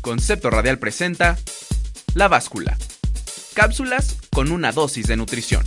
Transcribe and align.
Concepto 0.00 0.48
Radial 0.48 0.78
presenta 0.78 1.36
La 2.14 2.28
Báscula. 2.28 2.76
Cápsulas 3.54 4.16
con 4.32 4.50
una 4.50 4.72
dosis 4.72 5.06
de 5.06 5.16
nutrición. 5.16 5.62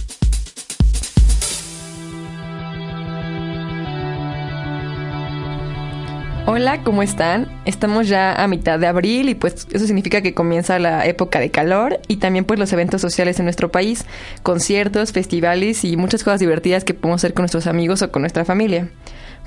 Hola, 6.45 6.83
¿cómo 6.83 7.03
están? 7.03 7.47
Estamos 7.65 8.09
ya 8.09 8.33
a 8.33 8.47
mitad 8.47 8.77
de 8.77 8.87
abril 8.87 9.29
y 9.29 9.35
pues 9.35 9.67
eso 9.71 9.85
significa 9.85 10.21
que 10.21 10.33
comienza 10.33 10.77
la 10.77 11.05
época 11.05 11.39
de 11.39 11.51
calor 11.51 12.01
y 12.07 12.17
también 12.17 12.43
pues 12.43 12.59
los 12.59 12.73
eventos 12.73 13.01
sociales 13.01 13.39
en 13.39 13.45
nuestro 13.45 13.71
país, 13.71 14.05
conciertos, 14.41 15.13
festivales 15.13 15.85
y 15.85 15.95
muchas 15.95 16.23
cosas 16.23 16.39
divertidas 16.39 16.83
que 16.83 16.93
podemos 16.93 17.21
hacer 17.21 17.33
con 17.33 17.43
nuestros 17.43 17.67
amigos 17.67 18.01
o 18.01 18.11
con 18.11 18.23
nuestra 18.23 18.45
familia. 18.45 18.89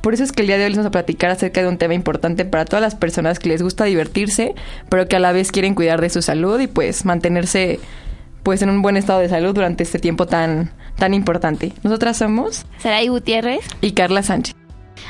Por 0.03 0.15
eso 0.15 0.23
es 0.23 0.33
que 0.33 0.43
el 0.43 0.49
día 0.49 0.59
de 0.59 0.65
hoy 0.65 0.71
les 0.71 0.77
vamos 0.79 0.89
a 0.89 0.93
platicar 0.93 1.31
acerca 1.31 1.63
de 1.63 1.69
un 1.69 1.79
tema 1.79 1.95
importante 1.95 2.45
para 2.45 2.65
todas 2.65 2.83
las 2.83 2.95
personas 2.95 3.39
que 3.39 3.49
les 3.49 3.63
gusta 3.63 3.85
divertirse, 3.85 4.55
pero 4.89 5.09
que 5.09 5.17
a 5.17 5.21
la 5.21 5.33
vez 5.33 5.51
quieren 5.51 5.75
cuidar 5.75 6.01
de 6.01 6.11
su 6.11 6.23
salud 6.23 6.61
y 6.61 6.67
pues 6.67 7.05
mantenerse 7.05 7.81
pues 8.43 8.63
en 8.63 8.71
un 8.71 8.83
buen 8.83 8.97
estado 8.97 9.19
de 9.19 9.29
salud 9.29 9.55
durante 9.55 9.83
este 9.83 9.99
tiempo 9.99 10.27
tan 10.27 10.71
tan 10.97 11.15
importante. 11.15 11.73
Nosotras 11.83 12.17
somos 12.17 12.65
Saray 12.79 13.09
Gutiérrez 13.09 13.61
y 13.81 13.93
Carla 13.93 14.23
Sánchez. 14.23 14.55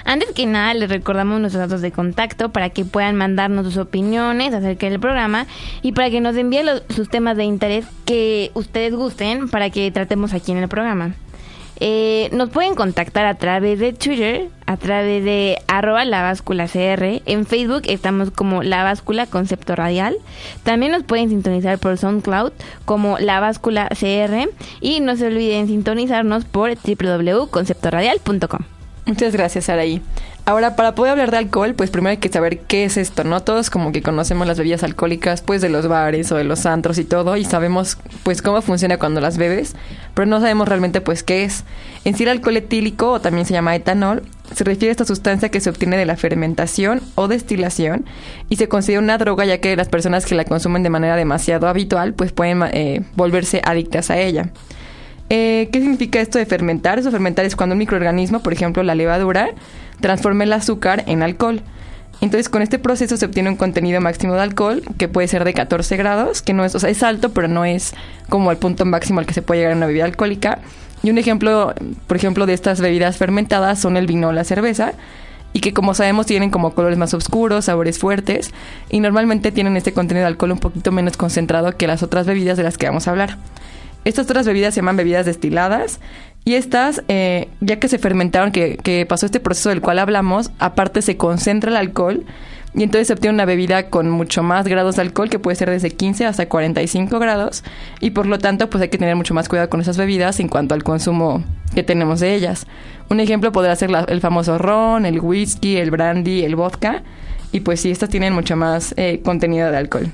Antes 0.05 0.31
que 0.33 0.47
nada, 0.47 0.73
les 0.75 0.89
recordamos 0.89 1.41
nuestros 1.41 1.69
datos 1.69 1.81
de 1.81 1.91
contacto 1.91 2.51
para 2.51 2.71
que 2.71 2.85
puedan 2.85 3.17
mandarnos 3.17 3.67
sus 3.67 3.77
opiniones 3.77 4.55
acerca 4.55 4.89
del 4.89 5.01
programa 5.01 5.47
y 5.83 5.93
para 5.93 6.11
que 6.11 6.21
nos 6.21 6.37
envíen 6.37 6.67
los, 6.67 6.83
sus 6.91 7.09
temas 7.09 7.37
de 7.37 7.45
interés 7.45 7.87
que 8.05 8.51
ustedes 8.55 8.95
gusten 8.95 9.49
para 9.49 9.71
que 9.71 9.91
tratemos 9.91 10.33
aquí 10.33 10.53
en 10.53 10.59
el 10.59 10.69
programa. 10.69 11.15
Eh, 11.79 12.31
nos 12.33 12.51
pueden 12.51 12.75
contactar 12.75 13.27
a 13.27 13.35
través 13.35 13.79
de 13.79 13.93
Twitter, 13.93 14.49
a 14.67 14.77
través 14.77 15.25
de 15.25 15.59
arroba 15.69 16.05
la 16.05 16.35
CR. 16.35 17.23
En 17.27 17.47
Facebook 17.47 17.83
estamos 17.85 18.31
como 18.31 18.63
la 18.63 18.83
báscula 18.83 19.27
concepto 19.27 19.77
radial. 19.77 20.17
También 20.63 20.93
nos 20.93 21.03
pueden 21.03 21.29
sintonizar 21.29 21.79
por 21.79 21.99
SoundCloud 21.99 22.53
como 22.85 23.19
la 23.19 23.41
báscula 23.41 23.89
CR. 23.89 24.49
Y 24.81 25.01
no 25.01 25.17
se 25.17 25.27
olviden 25.27 25.67
sintonizarnos 25.67 26.45
por 26.45 26.71
www.conceptoradial.com. 26.71 28.76
Muchas 29.07 29.33
gracias, 29.33 29.69
Araí. 29.69 30.03
Ahora, 30.47 30.75
para 30.75 30.97
poder 30.97 31.13
hablar 31.13 31.31
de 31.31 31.37
alcohol, 31.37 31.75
pues 31.75 31.91
primero 31.91 32.11
hay 32.11 32.17
que 32.17 32.29
saber 32.29 32.59
qué 32.59 32.85
es 32.85 32.97
esto, 32.97 33.23
¿no? 33.23 33.41
Todos 33.41 33.71
como 33.71 33.93
que 33.93 34.03
conocemos 34.03 34.49
las 34.49 34.59
bebidas 34.59 34.83
alcohólicas, 34.83 35.43
pues 35.43 35.63
de 35.63 35.69
los 35.69 35.87
bares 35.87 36.33
o 36.33 36.37
de 36.37 36.43
los 36.43 36.67
antros 36.67 36.99
y 36.99 37.05
todo, 37.05 37.37
y 37.37 37.45
sabemos 37.45 37.99
pues 38.25 38.43
cómo 38.43 38.61
funciona 38.63 38.99
cuando 38.99 39.21
las 39.21 39.39
bebes, 39.39 39.77
pero 40.15 40.27
no 40.27 40.41
sabemos 40.41 40.67
realmente 40.67 41.01
pues 41.01 41.23
qué 41.23 41.45
es. 41.45 41.63
En 42.05 42.17
sí 42.17 42.25
el 42.25 42.31
alcohol 42.31 42.57
etílico, 42.57 43.13
o 43.13 43.21
también 43.21 43.47
se 43.47 43.53
llama 43.53 43.77
etanol, 43.77 44.25
se 44.53 44.65
refiere 44.65 44.89
a 44.89 44.93
esta 44.93 45.05
sustancia 45.05 45.51
que 45.51 45.61
se 45.61 45.71
obtiene 45.71 45.97
de 45.97 46.07
la 46.07 46.17
fermentación 46.17 47.01
o 47.15 47.29
destilación 47.29 48.07
y 48.49 48.57
se 48.57 48.69
considera 48.69 49.01
una 49.01 49.19
droga 49.19 49.45
ya 49.45 49.59
que 49.59 49.77
las 49.77 49.89
personas 49.89 50.27
que 50.27 50.35
la 50.35 50.45
consumen 50.45 50.83
de 50.83 50.91
manera 50.91 51.15
demasiado 51.15 51.69
habitual 51.69 52.15
pues 52.15 52.33
pueden 52.33 52.63
eh, 52.73 53.05
volverse 53.15 53.63
adictas 53.65 54.11
a 54.11 54.19
ella. 54.19 54.51
Eh, 55.29 55.69
¿Qué 55.73 55.81
significa 55.81 56.21
esto 56.21 56.39
de 56.39 56.47
fermentar? 56.47 56.99
Eso 56.99 57.11
fermentar 57.11 57.45
es 57.45 57.57
cuando 57.57 57.75
un 57.75 57.79
microorganismo, 57.79 58.41
por 58.41 58.53
ejemplo 58.53 58.83
la 58.83 58.95
levadura, 58.95 59.51
transforma 60.01 60.45
el 60.45 60.53
azúcar 60.53 61.05
en 61.07 61.23
alcohol. 61.23 61.63
Entonces, 62.21 62.49
con 62.49 62.63
este 62.63 62.79
proceso 62.79 63.17
se 63.17 63.27
obtiene 63.27 63.51
un 63.51 63.57
contenido 63.57 64.01
máximo 64.01 64.35
de 64.35 64.41
alcohol 64.41 64.83
que 64.97 65.07
puede 65.07 65.29
ser 65.29 65.45
de 65.45 65.53
14 65.53 65.97
grados, 65.97 66.41
que 66.41 66.55
no 66.55 66.65
es, 66.65 67.03
alto, 67.03 67.31
pero 67.31 67.47
no 67.47 67.65
es 67.65 67.95
como 68.31 68.51
el 68.51 68.57
punto 68.57 68.87
máximo 68.87 69.21
al 69.21 69.27
que 69.27 69.35
se 69.35 69.43
puede 69.43 69.61
llegar 69.61 69.73
en 69.73 69.79
una 69.79 69.87
bebida 69.87 70.05
alcohólica. 70.05 70.61
Y 71.03 71.11
un 71.11 71.19
ejemplo, 71.19 71.75
por 72.07 72.17
ejemplo, 72.17 72.47
de 72.47 72.55
estas 72.55 72.81
bebidas 72.81 73.19
fermentadas 73.19 73.79
son 73.79 73.99
el 73.99 74.07
vino 74.07 74.29
o 74.29 74.33
la 74.33 74.45
cerveza, 74.45 74.95
y 75.53 75.61
que 75.61 75.75
como 75.75 75.93
sabemos 75.93 76.27
tienen 76.27 76.51
como 76.51 76.75
colores 76.75 76.99
más 76.99 77.13
oscuros, 77.13 77.67
sabores 77.67 77.99
fuertes, 77.99 78.51
y 78.89 79.01
normalmente 79.01 79.53
tienen 79.53 79.77
este 79.77 79.93
contenido 79.93 80.25
de 80.25 80.29
alcohol 80.29 80.53
un 80.53 80.59
poquito 80.59 80.93
menos 80.93 81.19
concentrado 81.19 81.77
que 81.77 81.87
las 81.87 82.03
otras 82.03 82.27
bebidas 82.27 82.57
de 82.57 82.63
las 82.63 82.79
que 82.79 82.87
vamos 82.87 83.09
a 83.09 83.11
hablar. 83.11 83.37
Estas 84.07 84.27
otras 84.27 84.47
bebidas 84.47 84.73
se 84.73 84.79
llaman 84.79 84.97
bebidas 84.97 85.27
destiladas 85.27 85.99
y 86.45 86.55
estas, 86.55 87.03
eh, 87.09 87.49
ya 87.61 87.81
que 87.81 87.89
se 87.89 87.99
fermentaron, 87.99 88.53
que, 88.53 89.05
pasó 89.09 89.27
este 89.27 89.41
proceso 89.41 89.71
del 89.71 89.81
cual 89.81 89.99
hablamos, 89.99 90.53
aparte 90.61 91.03
se 91.03 91.17
concentra 91.17 91.71
el 91.71 91.77
alcohol 91.77 92.25
y 92.73 92.85
entonces 92.85 93.09
se 93.09 93.15
obtiene 93.15 93.35
una 93.35 93.47
bebida 93.47 93.91
con 93.91 94.09
mucho 94.09 94.45
más 94.45 94.69
grados 94.69 94.95
de 94.95 95.03
alcohol, 95.03 95.29
que 95.29 95.41
puede 95.41 95.57
ser 95.57 95.71
desde 95.71 95.91
15 95.91 96.25
hasta 96.25 96.49
45 96.49 97.19
grados 97.19 97.65
y 98.01 98.11
por 98.11 98.27
lo 98.27 98.39
tanto 98.39 98.71
pues 98.71 98.81
hay 98.81 98.91
que 98.91 98.99
tener 98.99 99.17
mucho 99.17 99.35
más 99.35 99.49
cuidado 99.49 99.69
con 99.69 99.81
esas 99.81 99.97
bebidas 99.97 100.39
en 100.39 100.47
cuanto 100.47 100.77
al 100.77 100.85
consumo 100.85 101.43
que 101.75 101.83
tenemos 101.83 102.21
de 102.21 102.37
ellas. 102.37 102.69
Un 103.11 103.19
ejemplo 103.19 103.51
podría 103.51 103.75
ser 103.75 103.91
la, 103.91 104.03
el 104.03 104.21
famoso 104.21 104.57
ron, 104.57 105.05
el 105.05 105.19
whisky, 105.19 105.79
el 105.79 105.91
brandy, 105.91 106.45
el 106.45 106.55
vodka 106.55 107.03
y 107.51 107.59
pues 107.59 107.81
sí, 107.81 107.91
estas 107.91 108.09
tienen 108.09 108.35
mucho 108.35 108.55
más 108.55 108.95
eh, 108.97 109.21
contenido 109.25 109.69
de 109.73 109.79
alcohol. 109.79 110.13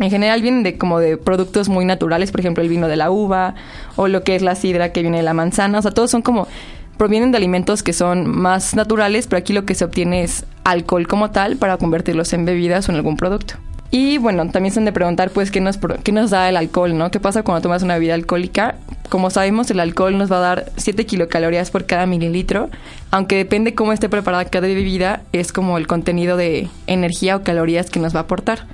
En 0.00 0.10
general 0.10 0.40
vienen 0.40 0.62
de 0.62 0.78
como 0.78 0.98
de 0.98 1.18
productos 1.18 1.68
muy 1.68 1.84
naturales, 1.84 2.30
por 2.32 2.40
ejemplo 2.40 2.62
el 2.62 2.70
vino 2.70 2.88
de 2.88 2.96
la 2.96 3.10
uva 3.10 3.54
o 3.96 4.08
lo 4.08 4.24
que 4.24 4.34
es 4.34 4.42
la 4.42 4.54
sidra 4.54 4.92
que 4.92 5.02
viene 5.02 5.18
de 5.18 5.22
la 5.22 5.34
manzana, 5.34 5.78
o 5.78 5.82
sea, 5.82 5.90
todos 5.90 6.10
son 6.10 6.22
como 6.22 6.48
provienen 6.96 7.32
de 7.32 7.38
alimentos 7.38 7.82
que 7.82 7.92
son 7.92 8.28
más 8.28 8.74
naturales, 8.74 9.26
pero 9.26 9.38
aquí 9.38 9.52
lo 9.52 9.64
que 9.64 9.74
se 9.74 9.84
obtiene 9.84 10.22
es 10.22 10.44
alcohol 10.64 11.06
como 11.06 11.30
tal 11.30 11.56
para 11.56 11.76
convertirlos 11.76 12.32
en 12.32 12.44
bebidas 12.44 12.88
o 12.88 12.92
en 12.92 12.96
algún 12.96 13.16
producto. 13.16 13.54
Y 13.90 14.18
bueno, 14.18 14.48
también 14.50 14.72
se 14.72 14.78
han 14.78 14.84
de 14.84 14.92
preguntar 14.92 15.30
pues 15.30 15.50
qué 15.50 15.60
nos, 15.60 15.78
qué 16.04 16.12
nos 16.12 16.30
da 16.30 16.48
el 16.48 16.56
alcohol, 16.56 16.96
¿no? 16.96 17.10
¿Qué 17.10 17.18
pasa 17.18 17.42
cuando 17.42 17.60
tomas 17.60 17.82
una 17.82 17.94
bebida 17.94 18.14
alcohólica? 18.14 18.76
Como 19.08 19.30
sabemos, 19.30 19.70
el 19.70 19.80
alcohol 19.80 20.16
nos 20.16 20.30
va 20.30 20.36
a 20.36 20.40
dar 20.40 20.72
7 20.76 21.04
kilocalorías 21.06 21.70
por 21.70 21.86
cada 21.86 22.06
mililitro, 22.06 22.70
aunque 23.10 23.36
depende 23.36 23.74
cómo 23.74 23.92
esté 23.92 24.08
preparada 24.08 24.44
cada 24.44 24.68
bebida, 24.68 25.22
es 25.32 25.52
como 25.52 25.76
el 25.76 25.88
contenido 25.88 26.36
de 26.36 26.68
energía 26.86 27.34
o 27.36 27.42
calorías 27.42 27.90
que 27.90 27.98
nos 27.98 28.14
va 28.14 28.20
a 28.20 28.22
aportar. 28.22 28.66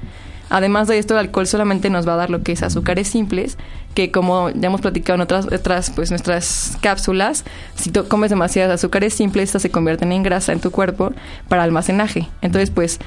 Además 0.48 0.88
de 0.88 0.98
esto, 0.98 1.14
el 1.14 1.20
alcohol 1.20 1.46
solamente 1.46 1.90
nos 1.90 2.06
va 2.06 2.14
a 2.14 2.16
dar 2.16 2.30
lo 2.30 2.42
que 2.42 2.52
es 2.52 2.62
azúcares 2.62 3.08
simples, 3.08 3.56
que 3.94 4.10
como 4.10 4.50
ya 4.50 4.68
hemos 4.68 4.80
platicado 4.80 5.14
en 5.14 5.22
otras, 5.22 5.46
otras 5.46 5.90
pues 5.90 6.10
nuestras 6.10 6.78
cápsulas, 6.80 7.44
si 7.74 7.90
tú 7.90 8.06
comes 8.08 8.30
demasiados 8.30 8.74
azúcares 8.74 9.14
simples, 9.14 9.44
estas 9.44 9.62
se 9.62 9.70
convierten 9.70 10.12
en 10.12 10.22
grasa 10.22 10.52
en 10.52 10.60
tu 10.60 10.70
cuerpo 10.70 11.12
para 11.48 11.62
almacenaje. 11.62 12.28
Entonces, 12.42 12.70
pues 12.70 13.00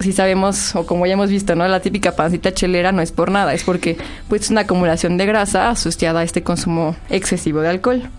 si 0.00 0.12
sabemos 0.12 0.74
o 0.74 0.86
como 0.86 1.06
ya 1.06 1.12
hemos 1.12 1.30
visto, 1.30 1.54
¿no? 1.54 1.68
La 1.68 1.80
típica 1.80 2.12
pancita 2.16 2.52
chelera 2.52 2.90
no 2.90 3.02
es 3.02 3.12
por 3.12 3.30
nada, 3.30 3.52
es 3.52 3.64
porque 3.64 3.98
pues 4.28 4.42
es 4.42 4.50
una 4.50 4.62
acumulación 4.62 5.16
de 5.18 5.26
grasa 5.26 5.70
asociada 5.70 6.20
a 6.20 6.22
este 6.22 6.42
consumo 6.42 6.96
excesivo 7.10 7.60
de 7.60 7.68
alcohol. 7.68 8.10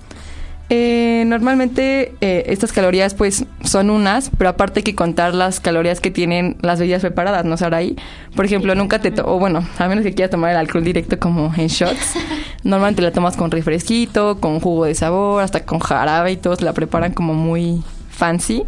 Eh, 0.73 1.25
normalmente 1.27 2.15
eh, 2.21 2.45
estas 2.47 2.71
calorías 2.71 3.13
pues 3.13 3.43
son 3.61 3.89
unas, 3.89 4.31
pero 4.37 4.51
aparte 4.51 4.79
hay 4.79 4.83
que 4.83 4.95
contar 4.95 5.35
las 5.35 5.59
calorías 5.59 5.99
que 5.99 6.11
tienen 6.11 6.55
las 6.61 6.79
bebidas 6.79 7.01
preparadas, 7.01 7.43
¿no, 7.43 7.57
Saraí? 7.57 7.97
Por 8.37 8.45
ejemplo, 8.45 8.73
nunca 8.73 8.99
te... 8.99 9.13
o 9.21 9.37
bueno, 9.37 9.67
a 9.77 9.87
menos 9.89 10.05
que 10.05 10.13
quieras 10.13 10.31
tomar 10.31 10.51
el 10.51 10.55
alcohol 10.55 10.85
directo 10.85 11.19
como 11.19 11.53
en 11.57 11.67
shots, 11.67 12.13
normalmente 12.63 13.01
la 13.01 13.11
tomas 13.11 13.35
con 13.35 13.51
refresquito, 13.51 14.39
con 14.39 14.61
jugo 14.61 14.85
de 14.85 14.95
sabor, 14.95 15.43
hasta 15.43 15.65
con 15.65 15.79
jarabe 15.79 16.31
y 16.31 16.37
todos 16.37 16.61
la 16.61 16.71
preparan 16.71 17.11
como 17.11 17.33
muy 17.33 17.83
fancy. 18.09 18.63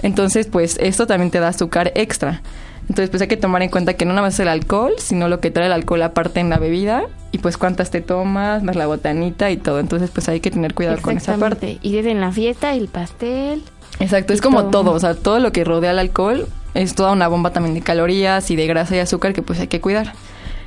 Entonces, 0.00 0.46
pues 0.46 0.78
esto 0.80 1.06
también 1.06 1.30
te 1.30 1.38
da 1.38 1.48
azúcar 1.48 1.92
extra. 1.96 2.40
Entonces, 2.88 3.10
pues 3.10 3.20
hay 3.20 3.28
que 3.28 3.36
tomar 3.36 3.60
en 3.60 3.68
cuenta 3.68 3.92
que 3.92 4.06
no 4.06 4.12
nada 4.12 4.22
más 4.22 4.34
es 4.34 4.40
el 4.40 4.48
alcohol, 4.48 4.94
sino 4.96 5.28
lo 5.28 5.40
que 5.40 5.50
trae 5.50 5.66
el 5.66 5.72
alcohol 5.72 6.00
aparte 6.00 6.40
en 6.40 6.48
la 6.48 6.56
bebida 6.56 7.08
y 7.32 7.38
pues 7.38 7.56
cuántas 7.56 7.90
te 7.90 8.02
tomas, 8.02 8.62
más 8.62 8.76
la 8.76 8.86
botanita 8.86 9.50
y 9.50 9.56
todo. 9.56 9.80
Entonces, 9.80 10.10
pues 10.10 10.28
hay 10.28 10.40
que 10.40 10.50
tener 10.50 10.74
cuidado 10.74 11.00
con 11.00 11.16
esa 11.16 11.36
parte. 11.38 11.78
Y 11.82 11.92
desde 11.92 12.10
en 12.10 12.20
la 12.20 12.30
fiesta, 12.30 12.74
el 12.74 12.88
pastel. 12.88 13.62
Exacto, 13.98 14.32
es 14.32 14.40
como 14.40 14.66
todo. 14.66 14.84
todo, 14.84 14.90
o 14.92 15.00
sea, 15.00 15.14
todo 15.14 15.38
lo 15.38 15.50
que 15.50 15.64
rodea 15.64 15.92
el 15.92 15.98
alcohol 15.98 16.46
es 16.74 16.94
toda 16.94 17.12
una 17.12 17.28
bomba 17.28 17.50
también 17.50 17.74
de 17.74 17.80
calorías 17.80 18.50
y 18.50 18.56
de 18.56 18.66
grasa 18.66 18.96
y 18.96 18.98
azúcar 18.98 19.32
que 19.32 19.42
pues 19.42 19.58
hay 19.60 19.68
que 19.68 19.80
cuidar. 19.80 20.12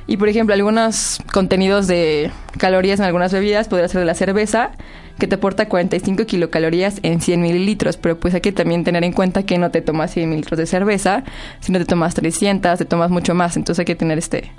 Y 0.06 0.16
por 0.18 0.28
ejemplo, 0.28 0.54
algunos 0.54 1.18
contenidos 1.32 1.86
de 1.86 2.30
calorías 2.58 3.00
en 3.00 3.06
algunas 3.06 3.32
bebidas 3.32 3.68
podría 3.68 3.88
ser 3.88 4.00
de 4.00 4.06
la 4.06 4.14
cerveza, 4.14 4.70
que 5.18 5.26
te 5.26 5.36
aporta 5.36 5.68
45 5.68 6.26
kilocalorías 6.26 7.00
en 7.02 7.20
100 7.20 7.40
mililitros, 7.40 7.96
pero 7.96 8.20
pues 8.20 8.34
hay 8.34 8.40
que 8.40 8.52
también 8.52 8.84
tener 8.84 9.02
en 9.02 9.12
cuenta 9.12 9.44
que 9.44 9.58
no 9.58 9.70
te 9.70 9.80
tomas 9.80 10.12
100 10.12 10.28
mililitros 10.28 10.58
de 10.58 10.66
cerveza, 10.66 11.24
sino 11.60 11.78
te 11.78 11.86
tomas 11.86 12.14
300, 12.14 12.78
te 12.78 12.84
tomas 12.84 13.10
mucho 13.10 13.34
más, 13.34 13.56
entonces 13.56 13.80
hay 13.80 13.86
que 13.86 13.96
tener 13.96 14.18
este 14.18 14.52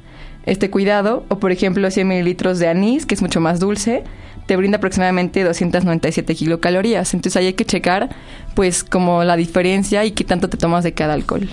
este 0.47 0.71
cuidado. 0.71 1.25
O 1.27 1.37
por 1.37 1.51
ejemplo 1.51 1.91
100 1.91 2.07
mililitros 2.07 2.57
de 2.57 2.67
anís, 2.67 3.05
que 3.05 3.13
es 3.13 3.21
mucho 3.21 3.39
más 3.39 3.59
dulce, 3.59 4.03
te 4.47 4.55
brinda 4.55 4.77
aproximadamente 4.77 5.43
297 5.43 6.33
kilocalorías. 6.33 7.13
Entonces 7.13 7.37
ahí 7.37 7.47
hay 7.47 7.53
que 7.53 7.65
checar 7.65 8.09
pues 8.55 8.83
como 8.83 9.23
la 9.23 9.35
diferencia 9.35 10.03
y 10.05 10.11
qué 10.11 10.23
tanto 10.23 10.49
te 10.49 10.57
tomas 10.57 10.83
de 10.83 10.93
cada 10.93 11.13
alcohol. 11.13 11.47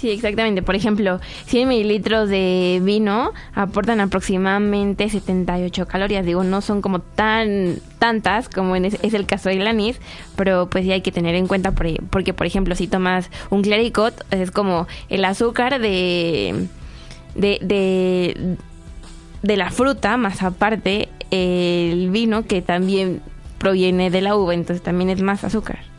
Sí, 0.00 0.10
exactamente. 0.10 0.62
Por 0.62 0.74
ejemplo, 0.76 1.20
100 1.44 1.68
mililitros 1.68 2.30
de 2.30 2.80
vino 2.82 3.32
aportan 3.52 4.00
aproximadamente 4.00 5.10
78 5.10 5.86
calorías. 5.86 6.24
Digo, 6.24 6.42
no 6.42 6.62
son 6.62 6.80
como 6.80 7.00
tan 7.00 7.76
tantas 7.98 8.48
como 8.48 8.76
en 8.76 8.86
es, 8.86 8.96
el 9.02 9.26
caso 9.26 9.50
del 9.50 9.66
anís, 9.66 10.00
pero 10.36 10.70
pues 10.70 10.84
sí 10.84 10.92
hay 10.92 11.02
que 11.02 11.12
tener 11.12 11.34
en 11.34 11.46
cuenta 11.46 11.72
porque, 11.72 12.32
por 12.32 12.46
ejemplo, 12.46 12.74
si 12.74 12.88
tomas 12.88 13.28
un 13.50 13.60
clericot, 13.60 14.24
es 14.30 14.50
como 14.50 14.86
el 15.10 15.22
azúcar 15.26 15.78
de, 15.78 16.66
de, 17.34 17.58
de, 17.60 18.56
de 19.42 19.56
la 19.58 19.70
fruta, 19.70 20.16
más 20.16 20.42
aparte 20.42 21.10
el 21.30 22.08
vino 22.08 22.46
que 22.46 22.62
también 22.62 23.20
proviene 23.58 24.08
de 24.08 24.22
la 24.22 24.34
uva, 24.34 24.54
entonces 24.54 24.82
también 24.82 25.10
es 25.10 25.20
más 25.20 25.44
azúcar. 25.44 25.89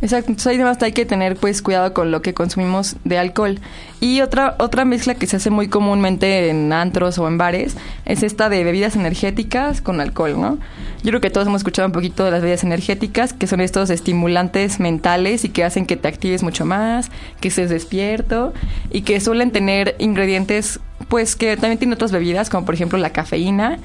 Exacto, 0.00 0.30
entonces 0.30 0.54
además 0.54 0.80
hay 0.80 0.92
que 0.92 1.04
tener 1.04 1.34
pues 1.34 1.60
cuidado 1.60 1.92
con 1.92 2.12
lo 2.12 2.22
que 2.22 2.32
consumimos 2.32 2.96
de 3.02 3.18
alcohol. 3.18 3.58
Y 4.00 4.20
otra 4.20 4.54
otra 4.60 4.84
mezcla 4.84 5.16
que 5.16 5.26
se 5.26 5.36
hace 5.36 5.50
muy 5.50 5.68
comúnmente 5.68 6.50
en 6.50 6.72
antros 6.72 7.18
o 7.18 7.26
en 7.26 7.36
bares 7.36 7.76
es 8.04 8.22
esta 8.22 8.48
de 8.48 8.62
bebidas 8.62 8.94
energéticas 8.94 9.80
con 9.80 10.00
alcohol, 10.00 10.40
¿no? 10.40 10.58
Yo 11.02 11.10
creo 11.10 11.20
que 11.20 11.30
todos 11.30 11.48
hemos 11.48 11.62
escuchado 11.62 11.86
un 11.86 11.92
poquito 11.92 12.24
de 12.24 12.30
las 12.30 12.42
bebidas 12.42 12.62
energéticas, 12.62 13.32
que 13.32 13.48
son 13.48 13.60
estos 13.60 13.90
estimulantes 13.90 14.78
mentales 14.78 15.44
y 15.44 15.48
que 15.48 15.64
hacen 15.64 15.84
que 15.84 15.96
te 15.96 16.06
actives 16.06 16.44
mucho 16.44 16.64
más, 16.64 17.10
que 17.40 17.48
estés 17.48 17.68
despierto 17.68 18.54
y 18.92 19.02
que 19.02 19.18
suelen 19.18 19.50
tener 19.50 19.96
ingredientes 19.98 20.78
pues 21.08 21.34
que 21.34 21.56
también 21.56 21.78
tienen 21.78 21.94
otras 21.94 22.12
bebidas, 22.12 22.50
como 22.50 22.64
por 22.64 22.74
ejemplo 22.74 22.98
la 22.98 23.10
cafeína 23.10 23.78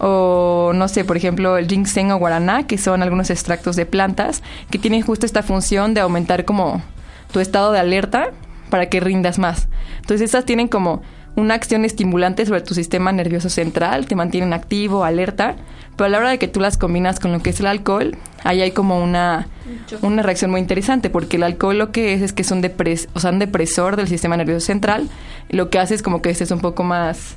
o 0.00 0.72
no 0.74 0.88
sé, 0.88 1.04
por 1.04 1.16
ejemplo, 1.16 1.58
el 1.58 1.68
ginseng 1.68 2.10
o 2.10 2.18
guaraná, 2.18 2.66
que 2.66 2.78
son 2.78 3.02
algunos 3.02 3.28
extractos 3.30 3.76
de 3.76 3.86
plantas 3.86 4.42
que 4.70 4.78
tienen 4.78 5.02
justo 5.02 5.26
esta 5.26 5.42
función 5.42 5.92
de 5.92 6.00
aumentar 6.00 6.44
como 6.44 6.82
tu 7.32 7.40
estado 7.40 7.70
de 7.70 7.80
alerta 7.80 8.30
para 8.70 8.88
que 8.88 9.00
rindas 9.00 9.38
más. 9.38 9.68
Entonces, 9.98 10.22
estas 10.22 10.46
tienen 10.46 10.68
como 10.68 11.02
una 11.36 11.54
acción 11.54 11.84
estimulante 11.84 12.46
sobre 12.46 12.62
tu 12.62 12.74
sistema 12.74 13.12
nervioso 13.12 13.50
central, 13.50 14.06
te 14.06 14.16
mantienen 14.16 14.52
activo, 14.52 15.04
alerta, 15.04 15.56
pero 15.96 16.06
a 16.06 16.08
la 16.08 16.18
hora 16.18 16.30
de 16.30 16.38
que 16.38 16.48
tú 16.48 16.60
las 16.60 16.78
combinas 16.78 17.20
con 17.20 17.30
lo 17.32 17.40
que 17.40 17.50
es 17.50 17.60
el 17.60 17.66
alcohol, 17.66 18.16
ahí 18.42 18.62
hay 18.62 18.70
como 18.72 19.02
una, 19.02 19.48
una 20.00 20.22
reacción 20.22 20.50
muy 20.50 20.60
interesante, 20.60 21.10
porque 21.10 21.36
el 21.36 21.42
alcohol 21.42 21.78
lo 21.78 21.92
que 21.92 22.14
es 22.14 22.22
es 22.22 22.32
que 22.32 22.42
es 22.42 22.50
un, 22.50 22.62
depres, 22.62 23.08
o 23.12 23.20
sea, 23.20 23.30
un 23.30 23.38
depresor 23.38 23.96
del 23.96 24.08
sistema 24.08 24.36
nervioso 24.36 24.64
central, 24.64 25.08
y 25.50 25.56
lo 25.56 25.68
que 25.68 25.78
hace 25.78 25.94
es 25.94 26.02
como 26.02 26.22
que 26.22 26.30
estés 26.30 26.50
un 26.50 26.60
poco 26.60 26.84
más 26.84 27.36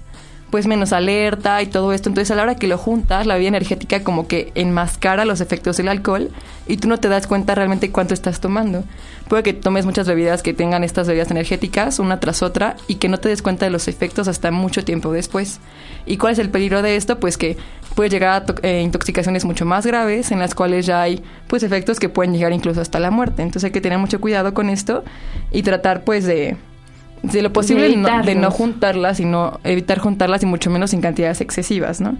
pues 0.53 0.67
menos 0.67 0.93
alerta 0.93 1.63
y 1.63 1.65
todo 1.65 1.93
esto. 1.93 2.09
Entonces 2.09 2.29
a 2.29 2.35
la 2.35 2.43
hora 2.43 2.53
que 2.53 2.67
lo 2.67 2.77
juntas, 2.77 3.25
la 3.25 3.33
bebida 3.33 3.47
energética 3.47 4.03
como 4.03 4.27
que 4.27 4.51
enmascara 4.53 5.25
los 5.25 5.41
efectos 5.41 5.77
del 5.77 5.87
alcohol 5.87 6.29
y 6.67 6.77
tú 6.77 6.87
no 6.87 6.99
te 6.99 7.09
das 7.09 7.25
cuenta 7.25 7.55
realmente 7.55 7.89
cuánto 7.89 8.13
estás 8.13 8.39
tomando. 8.39 8.83
Puede 9.27 9.41
que 9.41 9.53
tomes 9.53 9.83
muchas 9.83 10.07
bebidas 10.07 10.43
que 10.43 10.53
tengan 10.53 10.83
estas 10.83 11.07
bebidas 11.07 11.31
energéticas 11.31 11.97
una 11.97 12.19
tras 12.19 12.43
otra 12.43 12.75
y 12.87 12.97
que 12.97 13.09
no 13.09 13.17
te 13.17 13.29
des 13.29 13.41
cuenta 13.41 13.65
de 13.65 13.71
los 13.71 13.87
efectos 13.87 14.27
hasta 14.27 14.51
mucho 14.51 14.85
tiempo 14.85 15.11
después. 15.11 15.59
¿Y 16.05 16.17
cuál 16.17 16.33
es 16.33 16.37
el 16.37 16.51
peligro 16.51 16.83
de 16.83 16.97
esto? 16.97 17.19
Pues 17.19 17.39
que 17.39 17.57
puede 17.95 18.11
llegar 18.11 18.43
a 18.43 18.67
eh, 18.67 18.81
intoxicaciones 18.81 19.45
mucho 19.45 19.65
más 19.65 19.87
graves 19.87 20.29
en 20.29 20.37
las 20.37 20.53
cuales 20.53 20.85
ya 20.85 21.01
hay 21.01 21.23
pues 21.47 21.63
efectos 21.63 21.99
que 21.99 22.09
pueden 22.09 22.31
llegar 22.31 22.53
incluso 22.53 22.79
hasta 22.79 22.99
la 22.99 23.09
muerte. 23.09 23.41
Entonces 23.41 23.63
hay 23.63 23.71
que 23.71 23.81
tener 23.81 23.97
mucho 23.97 24.21
cuidado 24.21 24.53
con 24.53 24.69
esto 24.69 25.03
y 25.51 25.63
tratar 25.63 26.03
pues 26.03 26.25
de 26.25 26.57
de 27.23 27.41
lo 27.41 27.51
posible 27.53 27.89
de, 27.89 28.35
no, 28.35 28.51
juntarlas 28.51 29.19
y 29.19 29.25
no 29.25 29.59
evitar 29.63 29.99
juntarlas 29.99 30.43
y 30.43 30.45
mucho 30.45 30.69
menos 30.69 30.93
en 30.93 31.01
cantidades 31.01 31.41
excesivas, 31.41 32.01
¿no? 32.01 32.17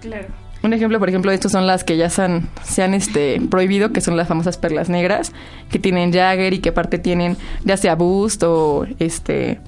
Claro. 0.00 0.26
Un 0.62 0.72
ejemplo, 0.72 0.98
por 0.98 1.08
ejemplo, 1.08 1.30
de 1.30 1.36
estos 1.36 1.52
son 1.52 1.68
las 1.68 1.84
que 1.84 1.96
ya 1.96 2.10
se 2.10 2.22
han, 2.22 2.48
se 2.64 2.82
han 2.82 2.94
este, 2.94 3.40
prohibido, 3.48 3.92
que 3.92 4.00
son 4.00 4.16
las 4.16 4.26
famosas 4.26 4.58
perlas 4.58 4.88
negras, 4.88 5.32
que 5.70 5.78
tienen 5.78 6.12
Jagger 6.12 6.52
y 6.52 6.58
que 6.58 6.70
aparte 6.70 6.98
tienen 6.98 7.36
ya 7.64 7.76
sea 7.76 7.94
Boost 7.94 8.42
o 8.42 8.86
este 8.98 9.60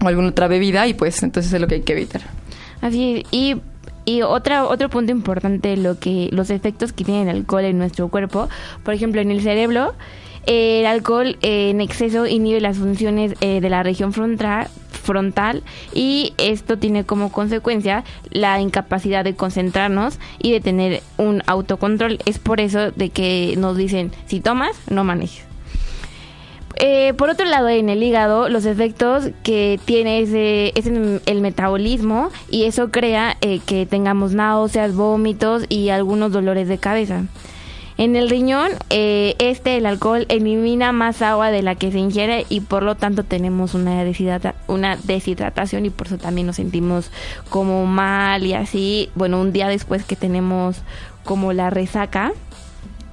o 0.00 0.06
alguna 0.06 0.28
otra 0.28 0.46
bebida 0.46 0.86
y 0.86 0.94
pues 0.94 1.22
entonces 1.22 1.52
es 1.52 1.60
lo 1.60 1.66
que 1.66 1.76
hay 1.76 1.82
que 1.82 1.92
evitar. 1.92 2.22
Así 2.80 3.24
y 3.32 3.56
y 4.04 4.22
otra, 4.22 4.64
otro 4.66 4.88
punto 4.88 5.12
importante, 5.12 5.76
lo 5.76 5.98
que, 5.98 6.28
los 6.32 6.50
efectos 6.50 6.92
que 6.92 7.04
tiene 7.04 7.22
el 7.22 7.28
alcohol 7.28 7.64
en 7.64 7.78
nuestro 7.78 8.08
cuerpo, 8.08 8.48
por 8.82 8.94
ejemplo, 8.94 9.20
en 9.20 9.30
el 9.30 9.42
cerebro, 9.42 9.94
el 10.46 10.86
alcohol 10.86 11.36
en 11.42 11.80
exceso 11.80 12.26
inhibe 12.26 12.60
las 12.60 12.78
funciones 12.78 13.34
eh, 13.40 13.60
de 13.60 13.70
la 13.70 13.82
región 13.82 14.12
frontal, 14.12 14.68
frontal 14.90 15.62
y 15.92 16.34
esto 16.38 16.78
tiene 16.78 17.04
como 17.04 17.30
consecuencia 17.30 18.04
la 18.30 18.60
incapacidad 18.60 19.24
de 19.24 19.34
concentrarnos 19.34 20.18
y 20.38 20.52
de 20.52 20.60
tener 20.60 21.02
un 21.18 21.42
autocontrol. 21.46 22.18
Es 22.26 22.38
por 22.38 22.60
eso 22.60 22.90
de 22.92 23.10
que 23.10 23.54
nos 23.58 23.76
dicen, 23.76 24.12
si 24.26 24.40
tomas, 24.40 24.76
no 24.88 25.04
manejes. 25.04 25.44
Eh, 26.76 27.12
por 27.14 27.30
otro 27.30 27.46
lado, 27.46 27.68
en 27.68 27.88
el 27.88 28.02
hígado, 28.02 28.48
los 28.48 28.64
efectos 28.64 29.30
que 29.42 29.78
tiene 29.84 30.20
ese, 30.20 30.72
es 30.74 30.86
el 31.26 31.40
metabolismo 31.40 32.30
y 32.50 32.64
eso 32.64 32.90
crea 32.90 33.36
eh, 33.40 33.60
que 33.64 33.86
tengamos 33.86 34.32
náuseas, 34.32 34.94
vómitos 34.94 35.64
y 35.68 35.90
algunos 35.90 36.32
dolores 36.32 36.66
de 36.68 36.78
cabeza. 36.78 37.24
En 38.02 38.16
el 38.16 38.28
riñón, 38.28 38.72
eh, 38.90 39.36
este, 39.38 39.76
el 39.76 39.86
alcohol, 39.86 40.26
elimina 40.28 40.90
más 40.90 41.22
agua 41.22 41.52
de 41.52 41.62
la 41.62 41.76
que 41.76 41.92
se 41.92 42.00
ingiere 42.00 42.46
y 42.48 42.58
por 42.58 42.82
lo 42.82 42.96
tanto 42.96 43.22
tenemos 43.22 43.74
una, 43.74 44.02
una 44.66 44.96
deshidratación 44.96 45.86
y 45.86 45.90
por 45.90 46.08
eso 46.08 46.18
también 46.18 46.48
nos 46.48 46.56
sentimos 46.56 47.12
como 47.48 47.86
mal 47.86 48.44
y 48.44 48.54
así. 48.54 49.08
Bueno, 49.14 49.40
un 49.40 49.52
día 49.52 49.68
después 49.68 50.02
que 50.02 50.16
tenemos 50.16 50.82
como 51.22 51.52
la 51.52 51.70
resaca, 51.70 52.32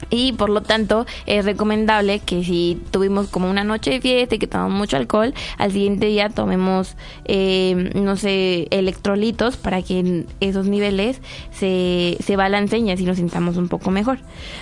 y 0.10 0.34
por 0.34 0.50
lo 0.50 0.62
tanto 0.62 1.06
es 1.26 1.46
recomendable 1.46 2.20
que 2.20 2.44
si 2.44 2.82
tuvimos 2.92 3.28
como 3.28 3.50
una 3.50 3.64
noche 3.64 3.92
de 3.92 4.02
fiesta 4.02 4.36
y 4.36 4.40
que 4.40 4.48
tomamos 4.48 4.78
mucho 4.78 4.98
alcohol, 4.98 5.34
al 5.58 5.72
siguiente 5.72 6.08
día 6.08 6.30
tomemos, 6.30 6.96
eh, 7.26 7.92
no 7.96 8.16
sé, 8.16 8.68
electrolitos 8.72 9.58
para 9.58 9.82
que 9.82 10.26
esos 10.40 10.68
niveles 10.68 11.22
se, 11.52 12.18
se 12.24 12.36
balanceen 12.36 12.88
y 12.88 12.92
así 12.92 13.06
nos 13.06 13.18
sintamos 13.18 13.58
un 13.58 13.68
poco 13.68 13.92
mejor. 13.92 14.20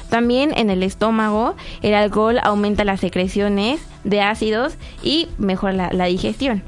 También 0.09 0.51
en 0.57 0.69
el 0.69 0.83
estómago 0.83 1.55
el 1.81 1.93
alcohol 1.93 2.39
aumenta 2.43 2.83
las 2.83 2.99
secreciones 2.99 3.79
de 4.03 4.21
ácidos 4.21 4.75
y 5.03 5.27
mejora 5.37 5.73
la, 5.73 5.91
la 5.91 6.05
digestión. 6.05 6.63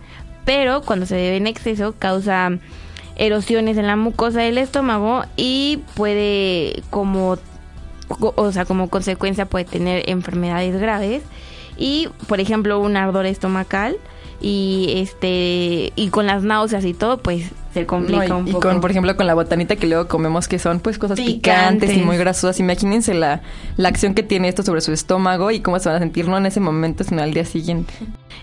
Pero 0.45 0.81
cuando 0.81 1.05
se 1.05 1.15
bebe 1.15 1.37
en 1.37 1.47
exceso 1.47 1.93
causa 1.97 2.57
erosiones 3.19 3.77
en 3.77 3.85
la 3.85 3.97
mucosa 3.97 4.39
del 4.39 4.57
estómago 4.57 5.23
y 5.35 5.79
puede 5.95 6.81
como 6.89 7.37
o 8.19 8.51
sea, 8.51 8.65
como 8.65 8.89
consecuencia 8.89 9.45
puede 9.45 9.65
tener 9.65 10.09
enfermedades 10.09 10.79
graves 10.79 11.23
y, 11.77 12.09
por 12.27 12.39
ejemplo, 12.39 12.79
un 12.79 12.97
ardor 12.97 13.25
estomacal 13.25 13.97
y 14.41 14.93
este 14.95 15.91
y 15.95 16.09
con 16.09 16.25
las 16.25 16.43
náuseas 16.43 16.85
y 16.85 16.93
todo, 16.93 17.17
pues 17.17 17.51
se 17.73 17.85
complica 17.85 18.35
un 18.35 18.45
poco. 18.45 18.57
Y 18.57 18.61
con, 18.61 18.81
por 18.81 18.91
ejemplo, 18.91 19.15
con 19.15 19.27
la 19.27 19.33
botanita 19.33 19.75
que 19.75 19.87
luego 19.87 20.07
comemos 20.07 20.47
que 20.47 20.59
son 20.59 20.79
pues 20.79 20.97
cosas 20.97 21.19
picantes, 21.19 21.95
y 21.95 22.01
muy 22.01 22.17
grasosas. 22.17 22.59
Imagínense 22.59 23.13
la, 23.13 23.41
la 23.77 23.89
acción 23.89 24.13
que 24.13 24.23
tiene 24.23 24.47
esto 24.47 24.63
sobre 24.63 24.81
su 24.81 24.91
estómago 24.91 25.51
y 25.51 25.59
cómo 25.61 25.79
se 25.79 25.89
van 25.89 25.97
a 25.97 25.99
sentir 25.99 26.27
no 26.27 26.37
en 26.37 26.45
ese 26.45 26.59
momento, 26.59 27.03
sino 27.03 27.21
al 27.21 27.33
día 27.33 27.45
siguiente. 27.45 27.93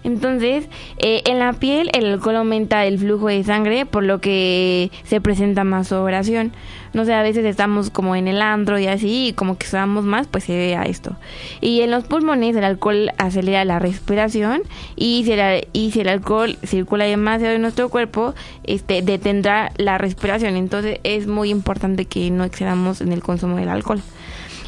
Entonces, 0.06 0.68
eh, 0.98 1.22
en 1.26 1.40
la 1.40 1.52
piel 1.52 1.90
el 1.92 2.06
alcohol 2.06 2.36
aumenta 2.36 2.86
el 2.86 2.96
flujo 2.96 3.26
de 3.26 3.42
sangre, 3.42 3.86
por 3.86 4.04
lo 4.04 4.20
que 4.20 4.92
se 5.02 5.20
presenta 5.20 5.64
más 5.64 5.90
oración. 5.90 6.52
No 6.92 7.04
sé, 7.04 7.12
a 7.12 7.22
veces 7.22 7.44
estamos 7.44 7.90
como 7.90 8.14
en 8.14 8.28
el 8.28 8.40
andro 8.40 8.78
y 8.78 8.86
así, 8.86 9.28
y 9.28 9.32
como 9.32 9.58
que 9.58 9.66
sabemos 9.66 10.04
más, 10.04 10.28
pues 10.28 10.44
se 10.44 10.56
ve 10.56 10.76
a 10.76 10.84
esto. 10.84 11.16
Y 11.60 11.80
en 11.80 11.90
los 11.90 12.04
pulmones 12.04 12.54
el 12.54 12.62
alcohol 12.62 13.10
acelera 13.18 13.64
la 13.64 13.80
respiración 13.80 14.62
y 14.94 15.24
si 15.24 15.32
el, 15.32 15.66
y 15.72 15.90
si 15.90 16.02
el 16.02 16.08
alcohol 16.08 16.56
circula 16.64 17.04
demasiado 17.04 17.56
en 17.56 17.62
nuestro 17.62 17.88
cuerpo, 17.88 18.32
este 18.62 19.02
detendrá 19.02 19.72
la 19.76 19.98
respiración. 19.98 20.54
Entonces 20.54 21.00
es 21.02 21.26
muy 21.26 21.50
importante 21.50 22.04
que 22.04 22.30
no 22.30 22.44
excedamos 22.44 23.00
en 23.00 23.10
el 23.10 23.24
consumo 23.24 23.56
del 23.56 23.70
alcohol. 23.70 24.00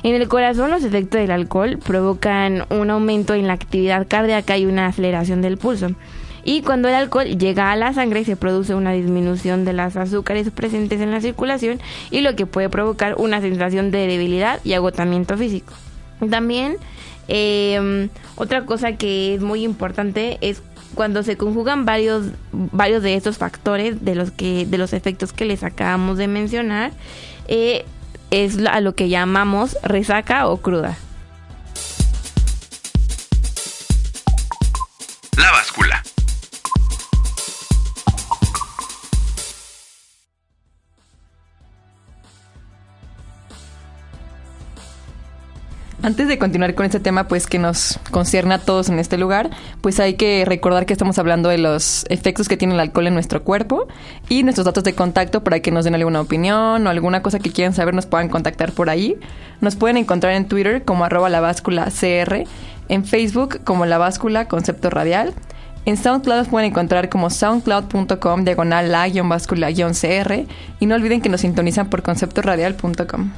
En 0.03 0.15
el 0.15 0.29
corazón 0.29 0.71
los 0.71 0.85
efectos 0.85 1.21
del 1.21 1.31
alcohol 1.31 1.79
provocan 1.85 2.65
un 2.71 2.91
aumento 2.91 3.35
en 3.35 3.47
la 3.47 3.55
actividad 3.55 4.07
cardíaca 4.09 4.57
y 4.57 4.67
una 4.67 4.87
aceleración 4.87 5.43
del 5.43 5.59
pulso. 5.59 5.89
Y 6.45 6.63
cuando 6.63 6.89
el 6.89 6.95
alcohol 6.95 7.27
llega 7.27 7.73
a 7.73 7.77
la 7.77 7.93
sangre 7.93 8.25
se 8.25 8.37
produce 8.37 8.75
una 8.75 8.93
disminución 8.93 9.65
de 9.65 9.73
las 9.73 9.97
azúcares 9.97 10.51
presentes 10.51 11.01
en 11.01 11.11
la 11.11 11.21
circulación 11.21 11.81
y 12.11 12.21
lo 12.21 12.37
que 12.37 12.47
puede 12.47 12.71
provocar 12.71 13.17
una 13.19 13.41
sensación 13.41 13.91
de 13.91 14.07
debilidad 14.07 14.61
y 14.65 14.73
agotamiento 14.73 15.37
físico. 15.37 15.75
También 16.31 16.77
em, 17.27 18.09
otra 18.37 18.65
cosa 18.65 18.93
que 18.93 19.35
es 19.35 19.43
muy 19.43 19.63
importante 19.63 20.39
es 20.41 20.63
cuando 20.95 21.23
se 21.23 21.37
conjugan 21.37 21.85
varios, 21.85 22.29
varios 22.53 23.03
de 23.03 23.15
estos 23.15 23.37
factores 23.37 24.05
de 24.05 24.15
los 24.15 24.31
que 24.31 24.65
de 24.65 24.79
los 24.79 24.93
efectos 24.93 25.33
que 25.33 25.45
les 25.45 25.63
acabamos 25.63 26.17
de 26.17 26.29
mencionar 26.29 26.93
eh, 27.47 27.85
es 28.31 28.59
a 28.67 28.81
lo 28.81 28.95
que 28.95 29.09
llamamos 29.09 29.77
resaca 29.83 30.49
o 30.49 30.59
cruda. 30.59 30.97
Antes 46.01 46.29
de 46.29 46.39
continuar 46.39 46.77
con 46.77 46.87
este 46.87 47.01
tema, 47.01 47.27
pues 47.27 47.49
que 47.49 47.59
nos 47.59 47.99
concierne 48.13 48.55
a 48.55 48.59
todos 48.59 48.89
en 48.89 49.01
este 49.01 49.19
lugar, 49.19 49.51
pues 49.81 49.99
hay 49.99 50.15
que 50.15 50.45
recordar 50.47 50.87
que 50.87 50.93
estamos 50.93 51.19
hablando 51.19 51.49
de 51.49 51.59
los 51.59 52.07
efectos 52.09 52.49
que 52.49 52.57
tiene 52.57 52.75
el 52.75 52.81
alcohol 52.81 53.09
en 53.09 53.15
nuestro 53.15 53.43
cuerpo 53.43 53.89
y 54.29 54.45
nuestros 54.45 54.65
datos 54.65 54.85
de 54.85 54.95
contacto 54.95 55.43
para 55.43 55.59
que 55.59 55.73
nos 55.73 55.85
den 55.85 55.97
alguna 55.97 56.21
opinión 56.21 56.87
o 56.87 56.91
alguna 56.91 57.21
cosa 57.21 57.41
que 57.41 57.51
quieran 57.51 57.75
saber 57.75 57.95
nos 57.95 58.07
puedan 58.07 58.29
contactar 58.29 58.71
por 58.73 58.91
ahí. 58.91 59.17
Nos 59.61 59.75
pueden 59.75 59.97
encontrar 59.97 60.35
en 60.35 60.47
Twitter 60.47 60.85
como 60.85 61.05
arroba 61.05 61.29
la 61.31 61.53
CR, 61.53 62.45
en 62.89 63.05
Facebook 63.05 63.61
como 63.65 63.85
la 63.85 64.47
concepto 64.47 64.91
radial. 64.91 65.35
En 65.85 65.97
SoundCloud 65.97 66.39
nos 66.39 66.49
pueden 66.49 66.71
encontrar 66.71 67.09
como 67.09 67.29
soundcloud.com 67.29 68.45
diagonal 68.45 68.93
la-báscula-cr 68.93 70.47
y 70.79 70.87
no 70.87 70.95
olviden 70.95 71.21
que 71.23 71.29
nos 71.29 71.41
sintonizan 71.41 71.91
por 71.91 72.03
conceptoradial.com. 72.03 73.33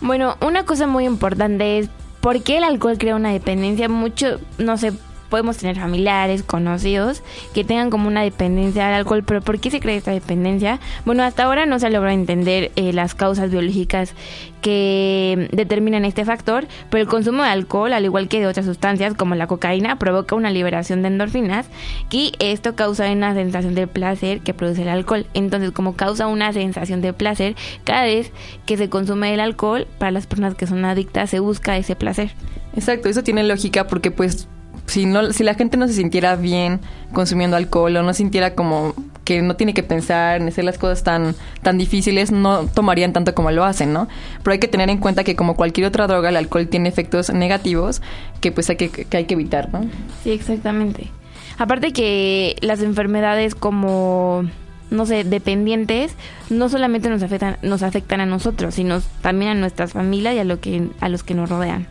Bueno, 0.00 0.36
una 0.40 0.64
cosa 0.64 0.86
muy 0.86 1.04
importante 1.04 1.78
es 1.78 1.88
por 2.20 2.42
qué 2.42 2.58
el 2.58 2.64
alcohol 2.64 2.98
crea 2.98 3.16
una 3.16 3.32
dependencia. 3.32 3.88
Mucho, 3.88 4.40
no 4.58 4.76
sé, 4.76 4.92
podemos 5.34 5.56
tener 5.56 5.74
familiares, 5.74 6.44
conocidos, 6.44 7.24
que 7.54 7.64
tengan 7.64 7.90
como 7.90 8.06
una 8.06 8.22
dependencia 8.22 8.86
al 8.86 8.94
alcohol, 8.94 9.24
pero 9.26 9.40
¿por 9.40 9.58
qué 9.58 9.68
se 9.68 9.80
crea 9.80 9.96
esta 9.96 10.12
dependencia? 10.12 10.78
Bueno, 11.04 11.24
hasta 11.24 11.42
ahora 11.42 11.66
no 11.66 11.80
se 11.80 11.88
ha 11.88 11.90
logrado 11.90 12.14
entender 12.14 12.70
eh, 12.76 12.92
las 12.92 13.16
causas 13.16 13.50
biológicas 13.50 14.14
que 14.60 15.48
determinan 15.50 16.04
este 16.04 16.24
factor, 16.24 16.68
pero 16.88 17.02
el 17.02 17.08
consumo 17.08 17.42
de 17.42 17.48
alcohol, 17.48 17.92
al 17.94 18.04
igual 18.04 18.28
que 18.28 18.38
de 18.38 18.46
otras 18.46 18.64
sustancias 18.64 19.14
como 19.14 19.34
la 19.34 19.48
cocaína, 19.48 19.98
provoca 19.98 20.36
una 20.36 20.50
liberación 20.50 21.02
de 21.02 21.08
endorfinas 21.08 21.66
y 22.12 22.34
esto 22.38 22.76
causa 22.76 23.10
una 23.10 23.34
sensación 23.34 23.74
de 23.74 23.88
placer 23.88 24.38
que 24.38 24.54
produce 24.54 24.82
el 24.82 24.88
alcohol. 24.88 25.26
Entonces, 25.34 25.72
como 25.72 25.96
causa 25.96 26.28
una 26.28 26.52
sensación 26.52 27.00
de 27.00 27.12
placer, 27.12 27.56
cada 27.82 28.04
vez 28.04 28.30
que 28.66 28.76
se 28.76 28.88
consume 28.88 29.34
el 29.34 29.40
alcohol, 29.40 29.88
para 29.98 30.12
las 30.12 30.28
personas 30.28 30.54
que 30.54 30.68
son 30.68 30.84
adictas 30.84 31.30
se 31.30 31.40
busca 31.40 31.76
ese 31.76 31.96
placer. 31.96 32.30
Exacto, 32.76 33.08
eso 33.08 33.24
tiene 33.24 33.42
lógica 33.42 33.88
porque 33.88 34.12
pues 34.12 34.46
si 34.86 35.06
no 35.06 35.32
si 35.32 35.44
la 35.44 35.54
gente 35.54 35.76
no 35.76 35.86
se 35.86 35.94
sintiera 35.94 36.36
bien 36.36 36.80
consumiendo 37.12 37.56
alcohol 37.56 37.96
o 37.96 38.02
no 38.02 38.12
sintiera 38.12 38.54
como 38.54 38.94
que 39.24 39.40
no 39.40 39.56
tiene 39.56 39.72
que 39.72 39.82
pensar 39.82 40.40
en 40.40 40.48
hacer 40.48 40.64
las 40.64 40.78
cosas 40.78 41.02
tan 41.02 41.34
tan 41.62 41.78
difíciles 41.78 42.30
no 42.30 42.66
tomarían 42.66 43.12
tanto 43.12 43.34
como 43.34 43.50
lo 43.50 43.64
hacen 43.64 43.92
no 43.92 44.08
pero 44.42 44.52
hay 44.52 44.58
que 44.58 44.68
tener 44.68 44.90
en 44.90 44.98
cuenta 44.98 45.24
que 45.24 45.36
como 45.36 45.56
cualquier 45.56 45.86
otra 45.86 46.06
droga 46.06 46.28
el 46.28 46.36
alcohol 46.36 46.68
tiene 46.68 46.88
efectos 46.88 47.32
negativos 47.32 48.02
que 48.40 48.52
pues 48.52 48.68
hay 48.68 48.76
que, 48.76 48.90
que 48.90 49.16
hay 49.16 49.24
que 49.24 49.34
evitar 49.34 49.72
no 49.72 49.86
sí 50.22 50.32
exactamente. 50.32 51.10
Aparte 51.56 51.92
que 51.92 52.56
las 52.62 52.82
enfermedades 52.82 53.54
como 53.54 54.44
no 54.90 55.06
sé, 55.06 55.24
dependientes, 55.24 56.14
no 56.50 56.68
solamente 56.68 57.08
nos 57.08 57.22
afectan, 57.22 57.56
nos 57.62 57.82
afectan 57.82 58.20
a 58.20 58.26
nosotros, 58.26 58.74
sino 58.74 59.00
también 59.22 59.50
a 59.50 59.54
nuestras 59.54 59.92
familias 59.92 60.34
y 60.34 60.38
a 60.38 60.44
lo 60.44 60.60
que 60.60 60.88
a 61.00 61.08
los 61.08 61.22
que 61.22 61.34
nos 61.34 61.48
rodean. 61.48 61.88